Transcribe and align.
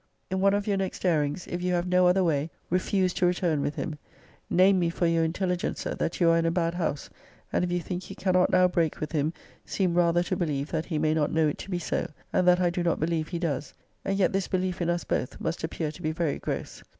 In 0.31 0.41
one 0.41 0.55
of 0.55 0.65
your 0.65 0.77
next 0.77 1.05
airings, 1.05 1.45
if 1.45 1.61
you 1.61 1.73
have 1.73 1.85
no 1.85 2.07
other 2.07 2.23
>>> 2.23 2.23
way, 2.23 2.49
refuse 2.71 3.13
to 3.13 3.27
return 3.27 3.61
with 3.61 3.75
him. 3.75 3.99
Name 4.49 4.79
me 4.79 4.89
for 4.89 5.05
your 5.05 5.23
intelligencer, 5.23 5.93
that 5.95 6.19
you 6.19 6.27
are 6.31 6.37
in 6.39 6.45
a 6.47 6.49
bad 6.49 6.73
house, 6.73 7.07
and 7.53 7.63
if 7.63 7.71
you 7.71 7.79
think 7.81 8.09
you 8.09 8.15
cannot 8.15 8.49
now 8.49 8.67
break 8.67 8.99
with 8.99 9.11
him, 9.11 9.31
seem 9.63 9.93
rather 9.93 10.23
>>> 10.23 10.23
to 10.23 10.35
believe 10.35 10.71
that 10.71 10.85
he 10.87 10.97
may 10.97 11.13
not 11.13 11.31
know 11.31 11.47
it 11.49 11.59
to 11.59 11.69
be 11.69 11.77
so; 11.77 12.07
and 12.33 12.47
that 12.47 12.59
I 12.59 12.71
do 12.71 12.81
not 12.81 12.99
believe 12.99 13.27
he 13.27 13.37
does: 13.37 13.75
and 14.03 14.17
yet 14.17 14.33
this 14.33 14.47
belief 14.47 14.81
in 14.81 14.89
us 14.89 15.03
both 15.03 15.39
must 15.39 15.63
appear 15.63 15.91
to 15.91 16.01
be 16.01 16.11
very 16.11 16.39
gross. 16.39 16.81